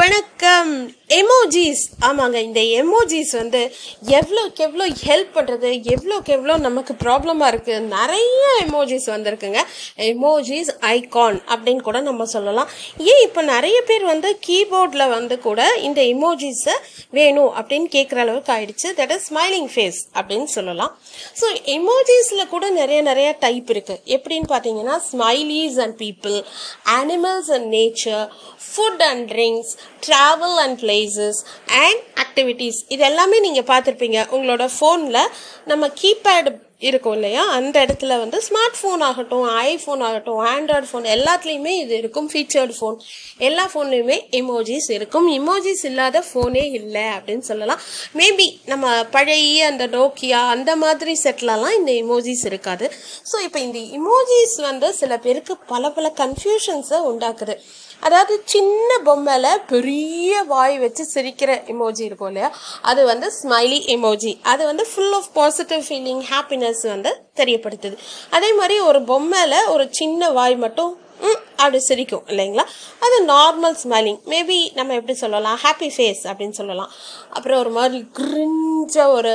வணக்கம். 0.00 0.70
எமோஜிஸ் 1.18 1.82
ஆமாங்க 2.06 2.38
இந்த 2.46 2.60
எமோஜிஸ் 2.80 3.32
வந்து 3.38 3.60
எவ்வளோக்கு 4.18 4.60
எவ்வளோ 4.66 4.84
ஹெல்ப் 5.06 5.32
பண்ணுறது 5.34 5.70
எவ்வளோக்கு 5.94 6.30
எவ்வளோ 6.36 6.54
நமக்கு 6.66 6.92
ப்ராப்ளமாக 7.02 7.50
இருக்குது 7.52 7.88
நிறைய 7.96 8.42
எமோஜிஸ் 8.62 9.08
வந்திருக்குங்க. 9.12 9.62
எமோஜிஸ் 10.12 10.70
ஐகான் 10.92 11.38
அப்படின்னு 11.52 11.82
கூட 11.88 12.00
நம்ம 12.08 12.26
சொல்லலாம். 12.34 12.70
ஏன் 13.12 13.22
இப்போ 13.26 13.42
நிறைய 13.50 13.80
பேர் 13.90 14.06
வந்து 14.12 14.30
கீபோர்டில் 14.46 15.12
வந்து 15.16 15.38
கூட 15.48 15.66
இந்த 15.88 16.00
எமோஜிஸை 16.14 16.76
வேணும் 17.18 17.52
அப்படின்னு 17.60 17.90
கேட்குற 17.96 18.22
அளவுக்கு 18.24 18.54
ஆயிடுச்சு. 18.56 18.88
தட் 19.00 19.14
இஸ் 19.16 19.28
ஸ்மைலிங் 19.30 19.70
ஃபேஸ் 19.74 20.00
அப்படின்னு 20.18 20.48
சொல்லலாம். 20.56 20.94
ஸோ 21.42 21.48
எமோஜிஸில் 21.76 22.50
கூட 22.54 22.64
நிறைய 22.80 23.00
நிறைய 23.10 23.30
டைப் 23.44 23.74
இருக்குது 23.76 24.02
எப்படின்னு 24.18 24.50
பார்த்தீங்கன்னா 24.54 24.98
smileys 25.10 25.78
and 25.86 25.98
people 26.06 26.38
animals 26.98 27.52
and 27.58 27.70
nature 27.78 28.24
food 28.70 29.06
and 29.10 29.24
drinks 29.34 29.72
travel 30.06 30.58
and 30.64 30.78
places 30.84 31.40
and 31.84 32.02
activities 32.24 32.80
இது 32.88 33.04
எல்லாமே 33.10 33.40
நீங்கள் 33.46 33.70
பார்த்துருப்பீங்க. 33.72 34.20
உங்களோட 34.36 34.66
ஃபோனில் 34.76 35.24
நம்ம 35.64 35.90
கீபேட் 36.02 36.50
இருக்கும் 36.88 37.12
இல்லையா? 37.12 37.42
அந்த 37.56 37.76
இடத்துல 37.84 38.14
வந்து 38.20 38.38
ஸ்மார்ட் 38.46 38.78
ஃபோன் 38.78 39.02
ஆகட்டும் 39.08 39.44
ஐஃபோன் 39.48 40.00
ஆகட்டும் 40.06 40.40
ஆண்ட்ராய்டு 40.52 40.88
ஃபோன் 40.90 41.04
எல்லாத்துலேயுமே 41.16 41.72
இது 41.82 41.94
இருக்கும். 41.96 42.28
ஃபீச்சர்டு 42.32 42.74
ஃபோன் 42.78 42.96
எல்லா 43.48 43.64
ஃபோன்லேயுமே 43.72 44.16
இமோஜிஸ் 44.40 44.88
இருக்கும். 44.96 45.28
இமோஜிஸ் 45.38 45.84
இல்லாத 45.90 46.24
ஃபோனே 46.28 46.64
இல்லை 46.80 47.04
அப்படின்னு 47.16 47.46
சொல்லலாம். 47.50 47.82
மேபி 48.20 48.48
நம்ம 48.72 49.04
பழைய 49.16 49.66
அந்த 49.66 49.86
நோக்கியா 49.86 50.40
அந்த 50.54 50.76
மாதிரி 50.76 51.14
செட்லலாம் 51.24 51.78
இந்த 51.80 51.92
இமோஜிஸ் 52.02 52.44
இருக்காது. 52.50 52.88
ஸோ 53.32 53.38
இப்போ 53.46 53.60
இந்த 53.68 53.78
இமோஜிஸ் 54.00 54.56
வந்து 54.68 54.90
சில 55.02 55.18
பேருக்கு 55.18 55.56
பல 55.74 55.90
பல 55.90 56.12
கன்ஃபியூஷன்ஸை 56.22 57.00
உண்டாக்குது. 57.12 57.56
அதாவது 58.02 58.42
சின்ன 58.44 58.88
பொம்மையில் 59.04 59.62
பெரிய 59.66 60.42
வாய் 60.42 60.78
வச்சு 60.78 61.04
சிரிக்கிற 61.14 61.50
எமோஜி 61.72 62.00
இருக்கும் 62.00 62.26
இல்லையா? 62.26 62.50
அது 62.82 63.04
வந்து 63.04 63.32
ஸ்மைலி 63.42 63.78
எமோஜி 63.96 64.32
அது 64.42 64.62
வந்து 64.66 64.86
full 64.94 65.12
of 65.12 65.30
positive 65.32 65.84
feeling 65.88 66.22
happiness 66.32 66.82
வந்து 66.82 67.12
தெரியப்படுத்துது. 67.36 67.96
அதே 68.30 68.52
மாதிரி 68.52 68.80
ஒரு 68.80 69.00
பொம்மையில் 69.00 69.68
ஒரு 69.68 69.86
சின்ன 69.90 70.30
வாய் 70.30 70.56
மட்டும் 70.56 70.92
ம் 71.20 71.40
அப்படி 71.56 71.78
சிரிக்கும் 71.78 72.24
இல்லைங்களா? 72.26 72.64
அது 73.00 73.16
நார்மல் 73.26 73.76
ஸ்மைலிங் 73.82 74.20
மேபி 74.26 74.56
நம்ம 74.74 74.94
எப்படி 74.94 75.14
சொல்லலாம்? 75.14 75.58
ஹாப்பி 75.64 75.88
ஃபேஸ் 75.96 76.22
அப்படின்னு 76.30 76.56
சொல்லலாம். 76.60 76.90
அப்புறம் 77.30 77.58
ஒரு 77.58 77.70
மாதிரி 77.70 78.00
கிரிஞ்ச 78.92 79.06
ஒரு 79.06 79.34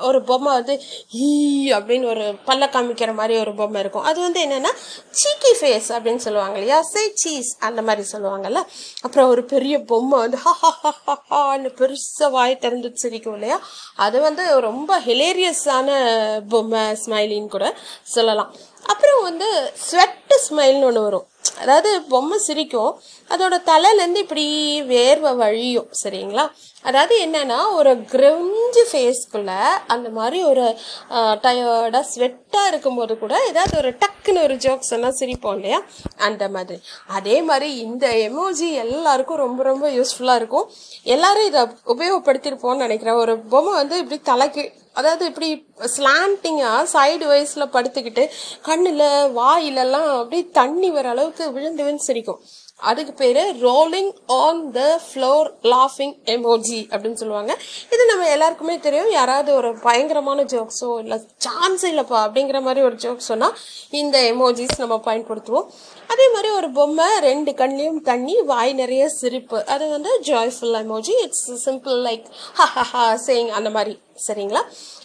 ஒரு 0.00 0.18
பொம்மை 0.22 0.52
வந்து 0.52 0.74
ஈ 1.12 1.28
அப்படின்னு 1.72 2.06
ஒரு 2.08 2.24
பல்ல 2.46 2.66
காமிக்கிற 2.74 3.14
மாதிரி 3.14 3.34
ஒரு 3.38 3.52
பொம்மை 3.54 3.80
இருக்கும். 3.80 4.02
அது 4.02 4.20
வந்து 4.20 4.40
என்னென்னா 4.44 4.72
சீக்கி 5.20 5.52
ஃபேஸ் 5.60 5.88
அப்படின்னு 5.96 6.22
சொல்லுவாங்க 6.26 6.56
இல்லையா? 6.58 6.78
சே 6.82 7.02
சீஸ் 7.14 7.50
அந்த 7.58 7.82
மாதிரி 7.82 8.06
சொல்லுவாங்கல்ல? 8.12 8.60
அப்புறம் 9.00 9.28
ஒரு 9.28 9.44
பெரிய 9.44 9.78
பொம்மை 9.80 10.18
வந்து 10.18 10.38
ஹான்னு 11.30 11.70
பெருசாக 11.80 12.30
வாய் 12.30 12.56
திறந்து 12.56 12.90
சிரிக்கும் 12.94 13.32
இல்லையா? 13.32 13.58
அது 13.96 14.20
வந்து 14.20 14.60
ரொம்ப 14.60 15.00
ஹிலேரியஸான 15.00 15.90
பொம்மை 16.48 16.84
ஸ்மைலின்னு 17.04 17.54
கூட 17.56 17.76
சொல்லலாம். 18.02 18.54
அப்புறம் 18.86 19.22
வந்து 19.22 19.72
ஸ்வெட்டு 19.90 20.36
ஸ்மைல்னு 20.48 20.82
ஒன்று 20.82 21.02
வரும். 21.02 21.26
அதாவது 21.62 21.90
பொம்மை 22.12 22.38
சிரிக்கும். 22.38 22.92
அதோட 23.28 23.54
தலையிலேருந்து 23.70 24.22
இப்படி 24.24 24.44
வேர்வை 24.88 25.32
வழியும் 25.36 25.88
சரிங்களா? 26.02 26.44
அதாவது 26.82 27.14
என்னென்னா 27.26 27.58
ஒரு 27.78 27.92
கிரஞ்சு 28.12 28.82
ஃபேஸ்க்குள்ளே 28.90 29.58
அந்த 29.86 30.08
மாதிரி 30.18 30.38
ஒரு 30.44 30.64
டயர்டாக 31.44 32.04
ஸ்வெட்டாக 32.12 32.70
இருக்கும்போது 32.72 33.14
கூட 33.18 33.34
ஏதாவது 33.48 33.74
ஒரு 33.76 33.90
டக்குன்னு 34.02 34.42
ஒரு 34.42 34.54
ஜோக்ஸ் 34.54 34.92
எல்லாம் 34.96 35.18
சிரிப்போம் 35.20 35.54
இல்லையா? 35.54 35.80
அந்த 36.16 36.48
மாதிரி. 36.48 36.78
அதே 37.18 37.36
மாதிரி 37.42 37.68
இந்த 37.86 38.06
எமோஜி 38.28 38.70
எல்லாருக்கும் 38.84 39.42
ரொம்ப 39.46 39.62
ரொம்ப 39.62 39.88
யூஸ்ஃபுல்லாக 39.98 40.40
இருக்கும். 40.42 40.68
எல்லாரும் 41.16 41.48
இதை 41.50 41.62
உபயோகப்படுத்தியிருப்போம்னு 41.94 42.86
நினைக்கிறேன். 42.86 43.20
ஒரு 43.24 43.34
பொம்மை 43.38 43.74
வந்து 43.74 43.98
இப்படி 43.98 44.20
தலைக்கு 44.32 44.64
அதாவது 45.00 45.24
இப்படி 45.30 45.50
ஸ்லாண்டிங்காக 45.96 46.88
சைடு 46.94 47.26
வைஸில் 47.32 47.72
படுத்துக்கிட்டு 47.76 48.24
கண்ணில் 48.68 49.06
வாயிலெல்லாம் 49.40 50.08
அப்படி 50.16 50.40
தண்ணி 50.60 50.90
வர 50.96 51.08
அளவுக்கு 51.14 51.46
விழுந்து 51.56 51.84
விழுந்து 51.84 52.08
சிரிக்கும். 52.08 52.42
அதுக்கு 52.90 53.12
பேர் 53.12 53.40
ரோலிங் 53.62 54.10
ஆன் 54.26 54.72
த 54.72 55.00
ஃப்ளோர் 55.06 55.48
லாஃபிங் 55.62 56.14
எமோஜி 56.34 56.80
அப்படின்னு 56.92 57.20
சொல்லுவாங்க. 57.22 57.52
இது 57.90 58.06
நம்ம 58.06 58.28
எல்லாருக்குமே 58.28 58.78
தெரியும். 58.78 59.10
யாராவது 59.10 59.54
ஒரு 59.54 59.70
பயங்கரமான 59.78 60.42
ஜோக்ஸோ 60.42 60.98
இல்லை 60.98 61.18
சான்ஸ் 61.36 61.86
இல்லைப்பா 61.86 62.18
அப்படிங்கிற 62.26 62.60
மாதிரி 62.62 62.82
ஒரு 62.86 62.94
ஜோக் 62.94 63.28
சொன்னால் 63.30 63.56
இந்த 63.90 64.18
எமோஜிஸ் 64.32 64.76
நம்ம 64.78 65.00
பயன்படுத்துவோம். 65.08 65.68
அதே 66.06 66.28
மாதிரி 66.34 66.54
ஒரு 66.54 66.70
பொம்மை 66.70 67.08
ரெண்டு 67.20 67.50
கண்ணிலையும் 67.52 68.02
தண்ணி 68.02 68.36
வாய் 68.42 68.72
நிறைய 68.72 69.08
சிரிப்பு. 69.08 69.58
அது 69.66 69.88
வந்து 69.88 70.20
joyful 70.30 70.76
emoji 70.84 71.16
it's 71.26 71.68
simple 71.68 71.98
like 72.08 72.24
haha 72.60 73.04
saying 73.26 73.48
அந்த 73.48 73.70
மாதிரி. 73.70 73.94
சரிங்களா? 74.26 74.62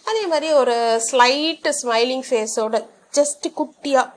அதே 0.09 0.25
மாதிரி 0.25 0.53
ஒரு 0.53 1.01
ஸ்லைட் 1.11 1.67
ஸ்மைலிங் 1.81 2.25
ஃபேஸோட 2.29 2.85
ஜஸ்ட் 3.17 3.45
குட்டியாக 3.59 4.07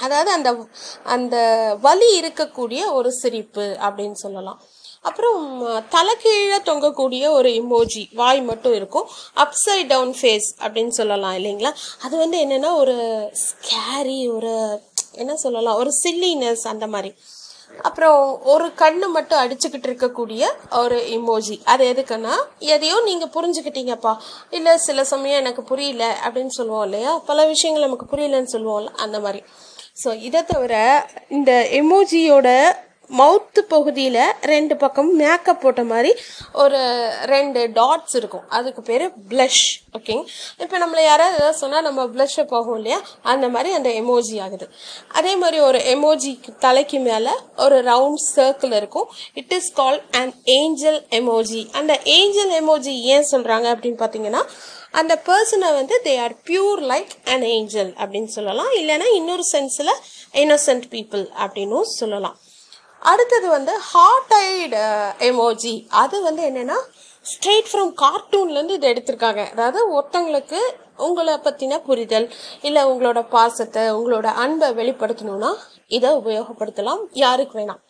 அதாவது 0.00 0.30
அந்த 0.30 0.56
அந்த 1.04 1.36
வலி 1.80 2.20
இருக்கக்கூடிய 2.20 2.92
ஒரு 2.92 3.12
சிரிப்பு 3.12 3.76
அப்படின்னு 3.80 4.12
சொல்லலாம். 4.12 4.62
அப்புறம் 5.02 5.66
தலைகீழே 5.66 6.58
தொங்கக்கூடிய 6.64 7.30
ஒரு 7.30 7.48
இமோஜி 7.48 8.14
வாய் 8.14 8.42
மட்டும் 8.42 8.74
இருக்கும். 8.74 9.08
அப்சைட் 9.36 9.86
டவுன் 9.86 10.14
ஃபேஸ் 10.20 10.48
அப்படின்னு 10.58 10.88
சொல்லலாம் 10.88 11.34
இல்லைங்களா? 11.34 11.72
அது 12.02 12.16
வந்து 12.16 12.46
என்னென்னா 12.46 12.74
ஒரு 12.74 12.96
ஸ்கேரி 13.44 14.34
ஒரு 14.34 14.80
என்ன 15.12 15.36
சொல்லலாம் 15.36 15.76
ஒரு 15.76 15.90
சில்லினஸ் 16.04 16.62
அந்த 16.62 16.86
மாதிரி. 16.86 17.14
அப்புறம் 17.82 18.42
ஒரு 18.42 18.66
கண்ணு 18.66 19.08
மட்டும் 19.08 19.38
அடிச்சுக்கிட்டு 19.38 19.88
இருக்கக்கூடிய 19.90 20.46
ஒரு 20.70 20.96
இமோஜி 20.96 21.64
அது 21.64 21.92
எதுக்குன்னா 21.92 22.34
எதையோ 22.58 23.00
நீங்கள் 23.04 23.28
புரிஞ்சுக்கிட்டீங்கப்பா. 23.28 24.16
இல்லை 24.50 24.76
சில 24.76 25.04
சமயம் 25.04 25.38
எனக்கு 25.38 25.62
புரியல 25.62 26.18
அப்படின்னு 26.24 26.46
சொல்லுவோம் 26.46 26.84
இல்லையா? 26.84 27.18
பல 27.18 27.46
விஷயங்கள் 27.46 27.84
நமக்கு 27.84 28.16
புரியலன்னு 28.16 28.52
சொல்லுவோம்ல 28.52 28.86
அந்த 28.86 29.20
மாதிரி. 29.20 29.42
ஸோ 29.96 30.10
இதை 30.20 30.40
தவிர 30.42 30.74
இந்த 31.28 31.50
எமோஜியோட 31.72 32.48
மவுத்து 33.18 33.60
பகுதியில் 33.68 34.20
ரெண்டு 34.40 34.76
பக்கம் 34.76 35.16
மேக்கப் 35.16 35.60
போட்ட 35.60 35.82
மாதிரி 35.82 36.10
ஒரு 36.52 36.80
ரெண்டு 37.24 37.60
டாட்ஸ் 37.66 38.16
இருக்கும். 38.16 38.48
அதுக்கு 38.48 38.82
பேர் 38.82 39.04
ப்ளஷ் 39.28 39.64
ஓகேங்க 39.98 40.24
இப்போ 40.58 40.78
நம்மளை 40.78 41.02
யாராவது 41.02 41.36
ஏதாவது 41.36 41.58
சொன்னால் 41.58 41.82
நம்ம 41.82 42.04
ப்ளஷ்ஷை 42.04 42.44
போகும் 42.46 42.74
இல்லையா? 42.74 43.00
அந்த 43.22 43.48
மாதிரி 43.48 43.74
அந்த 43.74 43.90
எமோஜி 43.90 44.42
ஆகுது. 44.42 44.68
அதே 45.08 45.36
மாதிரி 45.36 45.60
ஒரு 45.60 45.78
எமோஜிக்கு 45.78 46.56
தலைக்கு 46.58 46.98
மேலே 46.98 47.30
ஒரு 47.56 47.82
ரவுண்ட் 47.82 48.22
சர்க்கிள் 48.36 48.76
இருக்கும். 48.76 49.10
It 49.34 49.52
is 49.52 49.72
call 49.72 50.02
and 50.10 50.34
angel 50.44 51.06
emoji 51.10 51.72
அந்த 51.72 52.00
ஏஞ்சல் 52.04 52.54
எமோஜி 52.62 52.94
ஏன் 53.14 53.28
சொல்கிறாங்க 53.30 53.66
அப்படின்னு 53.74 54.00
பார்த்தீங்கன்னா 54.04 54.42
அந்த 54.90 55.22
பர்சனை 55.26 55.68
வந்து 55.74 56.00
they 56.04 56.20
are 56.22 56.34
pure 56.48 56.80
like 56.92 57.14
and 57.24 57.44
angel 57.44 57.92
அப்படின்னு 57.92 58.32
சொல்லலாம். 58.38 58.72
இல்லைன்னா 58.80 59.06
இன்னொரு 59.14 59.42
சென்ஸில் 59.52 59.94
இன்னோசன்ட் 60.32 60.86
பீப்புள் 60.94 61.24
அப்படின்னும் 61.44 61.88
சொல்லலாம். 62.00 62.36
அடுத்தது 63.10 63.46
வந்து 63.56 63.72
ஹார்ட் 63.90 64.34
ஐடு 64.36 64.82
எமோஜி 65.28 65.74
அது 66.02 66.16
வந்து 66.28 66.42
என்னென்னா 66.50 66.78
ஸ்ட்ரெயிட் 67.32 67.68
ஃப்ரம் 67.70 67.92
கார்ட்டூன்லேருந்து 68.02 68.76
இதை 68.78 68.88
எடுத்திருக்காங்க. 68.92 69.42
அதாவது 69.52 69.80
ஒருத்தங்களுக்கு 69.96 70.58
உங்களை 71.06 71.34
பற்றின 71.46 71.78
புரிதல் 71.86 72.26
இல்லை 72.68 72.82
உங்களோட 72.90 73.20
பாசத்தை 73.36 73.82
உங்களோட 73.98 74.28
அன்பை 74.42 74.68
வெளிப்படுத்தணும்னா 74.80 75.52
இதை 75.96 76.10
உபயோகப்படுத்தலாம் 76.20 77.02
யாருக்கு 77.24 77.54
வேணாம். 77.60 77.80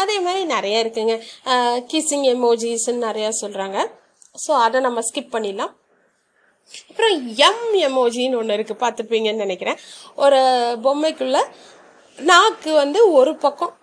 அதே 0.00 0.16
மாதிரி 0.24 0.42
நிறைய 0.54 0.82
இருக்குங்க. 0.84 1.14
Uh, 1.52 1.76
கிஸிங் 1.90 2.26
எமோஜிஸ்ன்னு 2.34 3.06
நிறையா 3.08 3.30
சொல்கிறாங்க 3.42 3.78
ஸோ 4.44 4.50
அதை 4.64 4.78
நம்ம 4.86 5.02
ஸ்கிப் 5.08 5.34
பண்ணிடலாம். 5.34 5.72
அப்புறம் 6.90 7.14
எம் 7.48 7.64
எமோஜின்னு 7.88 8.38
ஒன்று 8.40 8.56
இருக்குது 8.56 8.82
பார்த்துருப்பீங்கன்னு 8.82 9.44
நினைக்கிறேன். 9.46 9.78
ஒரு 10.24 10.40
பொம்மைக்குள்ளே 10.84 11.42
நாக்கு 12.18 12.70
வந்து 12.82 13.00
ஒரு 13.18 13.34
பக்கம் 13.44 13.74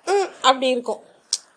அப்படி 0.47 0.67
இருக்கும். 0.75 1.01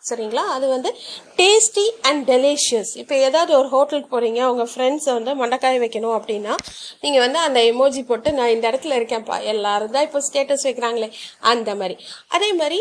சரிங்களா? 0.08 0.44
அது 0.54 0.66
வந்து 0.74 0.90
டேஸ்டி 1.38 1.84
அண்ட் 2.08 2.22
டெலிஷியஸ் 2.30 2.92
இப்போ 3.00 3.14
ஏதாவது 3.26 3.52
ஒரு 3.58 3.68
ஹோட்டலுக்கு 3.74 4.08
போகிறீங்க 4.14 4.40
உங்கள் 4.52 4.70
ஃப்ரெண்ட்ஸை 4.72 5.12
வந்து 5.18 5.32
மண்டக்காய் 5.40 5.82
வைக்கணும் 5.82 6.14
அப்படின்னா 6.18 6.54
நீங்கள் 7.02 7.22
வந்து 7.24 7.38
அந்த 7.46 7.60
எமோஜி 7.72 8.02
போட்டு 8.10 8.30
நான் 8.38 8.54
இந்த 8.54 8.64
இடத்துல 8.70 8.96
இருக்கேன்ப்பா 9.00 9.36
எல்லாரும் 9.52 9.94
தான் 9.96 10.06
இப்போ 10.08 10.22
ஸ்டேட்டஸ் 10.28 10.66
வைக்கிறாங்களே 10.68 11.08
அந்த 11.52 11.74
மாதிரி. 11.80 11.96
அதே 12.36 12.50
மாதிரி 12.62 12.80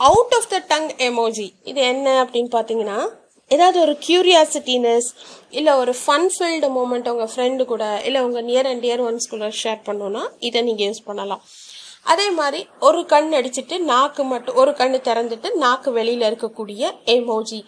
out 0.00 0.36
of 0.38 0.48
the 0.54 0.62
tongue 0.72 0.88
emoji 1.08 1.48
இது 1.72 1.82
என்ன 1.92 2.14
அப்படின்னு 2.22 2.52
பார்த்தீங்கன்னா 2.56 2.98
ஏதாவது 3.50 3.78
ஒரு 3.84 3.94
க்யூரியாசிட்டினஸ் 4.06 5.08
இல்லை 5.58 5.72
ஒரு 5.82 5.92
ஃபன் 6.02 6.30
ஃபில்டு 6.34 6.68
மூமெண்ட் 6.76 7.10
உங்கள் 7.12 7.30
ஃப்ரெண்டு 7.32 7.64
கூட 7.72 7.84
இல்லை 8.08 8.20
உங்கள் 8.26 8.46
நியர் 8.50 8.68
அண்ட் 8.70 8.82
டியர் 8.84 9.02
ஒன்ஸ் 9.08 9.32
கூட 9.32 9.48
ஷேர் 9.62 9.80
பண்ணோன்னா 9.88 10.22
இதை 10.48 10.62
நீங்கள் 10.68 10.86
யூஸ் 10.88 11.06
பண்ணலாம். 11.08 11.42
அதே 12.04 12.30
மாதிரி 12.30 12.66
ஒரு 12.80 13.06
கண் 13.06 13.32
அடிச்சுட்டு 13.32 13.78
நாக்கு 13.78 14.24
மட்டும் 14.24 14.54
ஒரு 14.54 14.74
கண் 14.74 14.94
திறந்துட்டு 14.94 15.52
நாக்கு 15.52 15.92
வெளியில் 15.92 16.28
இருக்கக்கூடிய 16.30 16.92
emoji 17.06 17.64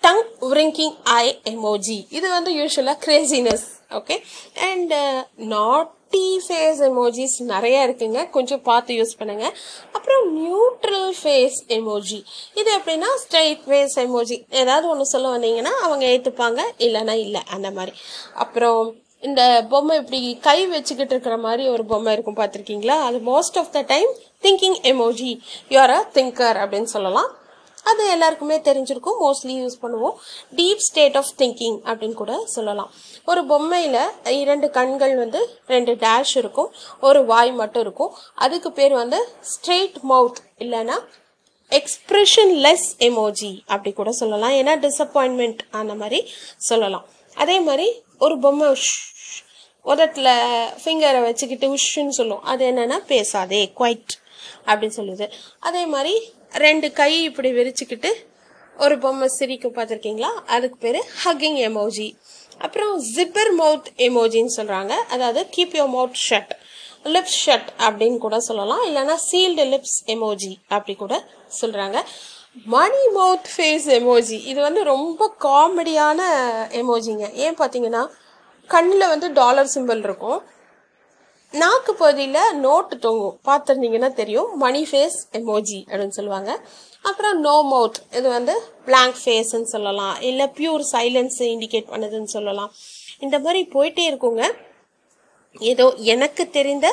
tongue 0.00 0.24
winking 0.40 0.96
eye 1.02 1.40
emoji 1.44 2.06
இது 2.10 2.28
வந்து 2.28 2.52
யூஸ்வலாக 2.54 3.02
craziness 3.06 3.66
okay 3.90 4.16
and 4.54 4.94
naughty 5.36 6.40
face 6.48 6.80
emojis 6.88 7.36
நிறைய 7.38 7.86
இருக்குங்க. 7.88 8.30
கொஞ்சம் 8.30 8.62
பார்த்து 8.62 8.94
யூஸ் 8.94 9.18
பண்ணுங்க. 9.18 9.56
அப்புறம் 9.92 10.24
நியூட்ரல் 10.36 11.12
ஃபேஸ் 11.22 11.58
எமோஜி 11.68 12.22
இது 12.54 12.76
எப்படின்னா 12.76 13.10
ஸ்ட்ரைட் 13.22 13.62
ஃபேஸ் 13.66 13.96
எமோஜி 13.96 14.36
ஏதாவது 14.50 14.88
ஒன்று 14.88 15.04
சொல்ல 15.04 15.38
வந்தீங்கன்னா 15.38 15.72
அவங்க 15.86 16.06
ஏற்றுப்பாங்க 16.06 16.60
இல்லைன்னா 16.78 17.16
இல்லை. 17.18 17.42
அந்த 17.50 17.70
மாதிரி. 17.70 17.96
அப்புறம் 18.34 18.94
இந்த 19.24 19.66
பொம்மை 19.68 19.96
இப்படி 19.98 20.38
கை 20.40 20.66
வச்சுக்கிட்டு 20.66 21.12
இருக்கிற 21.12 21.36
மாதிரி 21.36 21.68
ஒரு 21.68 21.84
பொம்மை 21.84 22.12
இருக்கும் 22.12 22.36
பார்த்துருக்கீங்களா? 22.36 22.96
அது 23.08 23.18
most 23.18 23.58
of 23.60 23.72
the 23.72 23.80
time 23.80 24.10
thinking 24.42 24.78
emoji 24.82 25.30
you are 25.68 25.94
a 25.98 26.08
thinker 26.14 26.58
அப்படின்னு 26.62 26.82
சொல்லலாம். 26.82 27.30
அது 27.84 28.10
எல்லாருக்குமே 28.10 28.56
தெரிஞ்சிருக்கும். 28.58 29.16
மோஸ்ட்லி 29.20 29.54
யூஸ் 29.62 29.78
பண்ணுவோம். 29.82 30.14
டீப் 30.56 30.76
ஸ்டேட் 30.76 31.16
ஆஃப் 31.16 31.32
திங்கிங் 31.38 31.78
அப்படின்னு 31.84 32.12
கூட 32.12 32.46
சொல்லலாம். 32.46 32.90
ஒரு 33.26 33.44
பொம்மையில் 33.46 34.28
இரண்டு 34.28 34.70
கண்கள் 34.70 35.16
வந்து 35.16 35.58
ரெண்டு 35.66 35.94
டேஷ் 35.94 36.34
இருக்கும். 36.34 36.70
ஒரு 37.00 37.24
வாய் 37.24 37.52
மட்டும் 37.52 37.82
இருக்கும். 37.82 38.14
அதுக்கு 38.34 38.72
பேர் 38.72 38.92
வந்து 38.92 39.28
ஸ்ட்ரெயிட் 39.52 39.98
மவுத் 40.10 40.40
இல்லைன்னா 40.58 40.98
எக்ஸ்பிரஷன் 41.70 42.54
லெஸ் 42.66 42.88
எமோஜி 42.98 43.52
அப்படி 43.66 43.92
கூட 43.92 44.12
சொல்லலாம். 44.12 44.52
ஏன்னா 44.52 44.74
டிசப்பாயின்மெண்ட் 44.86 45.58
அந்த 45.70 45.94
மாதிரி 45.94 46.20
சொல்லலாம். 46.56 47.06
அதே 47.34 47.60
மாதிரி 47.60 48.02
ஒரு 48.18 48.38
பொம்மை 48.38 48.68
உதட்டில் 49.84 50.32
ஃபிங்கரை 50.82 51.20
வச்சுக்கிட்டு 51.26 51.66
உஷ்ஷுன்னு 51.74 52.14
சொல்லும் 52.18 52.44
அது 52.52 52.62
என்னென்னா 52.70 52.98
பேசாதே 53.12 53.60
குவைட் 53.78 54.14
அப்படின்னு 54.66 54.96
சொல்லுது. 55.00 55.26
அதே 55.68 55.82
மாதிரி 55.94 56.14
ரெண்டு 56.64 56.88
கை 57.00 57.12
இப்படி 57.22 57.50
விரிச்சுக்கிட்டு 57.52 58.10
ஒரு 58.76 58.94
பொம்மை 58.98 59.28
சிரிக்க 59.38 59.68
பார்த்துருக்கீங்களா? 59.68 60.30
அதுக்கு 60.54 60.78
பேர் 60.84 60.98
ஹக்கிங் 61.24 61.58
எமோஜி 61.68 62.08
அப்புறம் 62.64 62.94
ஜிப்பர் 63.16 63.52
மவுத் 63.60 63.88
எமோஜின்னு 64.06 64.56
சொல்கிறாங்க 64.56 64.92
அதாவது 65.14 65.40
keep 65.56 65.76
your 65.78 65.92
mouth 65.96 66.18
shut 66.28 66.52
lips 67.14 67.38
shut 67.44 67.68
அப்படின்னு 67.86 68.18
கூட 68.18 68.36
சொல்லலாம். 68.48 68.82
இல்லைன்னா 68.88 69.16
சீல்டு 69.28 69.64
லிப்ஸ் 69.72 69.98
எமோஜி 70.14 70.52
அப்படி 70.68 70.94
கூட 71.04 71.14
சொல்கிறாங்க 71.60 71.98
மணி 72.74 73.02
மவுத் 73.16 73.48
ஃபேஸ் 73.54 73.86
எமோஜி 74.00 74.38
இது 74.50 74.60
வந்து 74.60 74.82
ரொம்ப 74.94 75.30
காமெடியான 75.46 76.20
எமோஜிங்க 76.80 77.26
ஏன் 77.44 77.58
பார்த்தீங்கன்னா 77.62 78.02
கண்ணில் 78.72 79.12
வந்து 79.12 79.28
டாலர் 79.38 79.72
சிம்பிள் 79.74 80.02
இருக்கும். 80.08 80.40
நாக்கு 81.54 81.92
பகுதியில் 81.94 82.56
நோட்டு 82.64 82.94
தொங்கும். 83.04 83.36
பார்த்துருந்தீங்கன்னா 83.48 84.10
தெரியும். 84.20 84.48
மணி 84.64 84.82
ஃபேஸ் 84.90 85.18
எமோஜி 85.38 85.80
அப்படின்னு 85.90 86.16
சொல்லுவாங்க. 86.18 86.52
அப்புறம் 87.08 87.36
நோ 87.46 87.54
மவுத் 87.72 88.00
இது 88.18 88.28
வந்து 88.36 88.54
பிளாங்க் 88.86 89.18
ஃபேஸ்ன்னு 89.22 89.72
சொல்லலாம். 89.74 90.14
இல்லை 90.30 90.46
பியூர் 90.58 90.84
சைலன்ஸ் 90.92 91.38
இண்டிகேட் 91.54 91.90
பண்ணுதுன்னு 91.94 92.34
சொல்லலாம். 92.36 92.70
இந்த 93.26 93.38
மாதிரி 93.44 93.62
போயிட்டே 93.74 94.04
இருக்குங்க. 94.10 94.44
ஏதோ 95.72 95.84
எனக்கு 96.12 96.44
தெரிந்த 96.58 96.86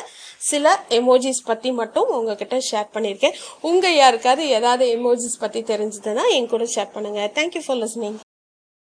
சில 0.50 0.74
எமோஜிஸ் 0.98 1.46
பற்றி 1.48 1.70
மட்டும் 1.80 2.10
உங்ககிட்ட 2.18 2.56
ஷேர் 2.70 2.92
பண்ணியிருக்கேன். 2.96 3.38
உங்கள் 3.70 4.00
யாருக்காவது 4.02 4.44
ஏதாவது 4.58 4.86
எமோஜிஸ் 4.98 5.40
பற்றி 5.44 5.62
தெரிஞ்சதுன்னா 5.72 6.26
என் 6.36 6.52
கூட 6.52 6.66
ஷேர் 6.76 6.94
பண்ணுங்கள் 6.96 7.32
தேங்க்யூ 7.38 7.64
ஃபார் 7.66 7.80
லிஸ்னிங் 7.84 8.20